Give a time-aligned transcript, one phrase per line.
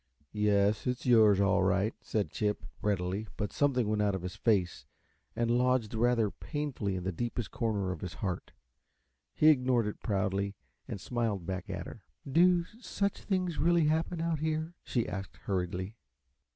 [0.33, 4.87] "Yes, it's yours, all right," said Chip, readily, but something went out of his face
[5.35, 8.51] and lodged rather painfully in the deepest corner of his heart.
[9.35, 10.55] He ignored it proudly
[10.87, 12.01] and smiled back at her.
[12.27, 15.97] "Do such things really happen, out here?" she asked, hurriedly.